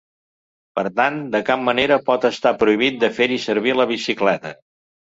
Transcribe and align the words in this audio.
Per 0.79 0.83
tant, 0.99 1.19
de 1.35 1.41
cap 1.51 1.61
manera 1.67 1.99
pot 2.09 2.27
estar 2.33 2.55
prohibit 2.65 2.99
de 3.05 3.13
fer-hi 3.21 3.43
servir 3.49 3.79
la 3.81 3.89
bicicleta. 3.97 4.59